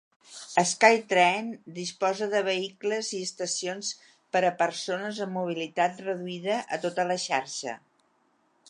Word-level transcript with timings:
SkyTrain 0.67 1.51
disposa 1.75 2.29
de 2.31 2.41
vehicles 2.47 3.11
i 3.19 3.21
estacions 3.27 3.91
per 4.37 4.43
a 4.49 4.53
persones 4.63 5.21
amb 5.27 5.39
mobilitat 5.41 6.03
reduïda 6.09 6.59
a 6.79 6.83
tota 6.89 7.09
la 7.13 7.21
xarxa. 7.29 7.79